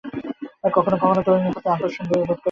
[0.75, 2.35] কখনো কোনো তরুণীর প্রতি আকর্ষণ বোধ করেন নি?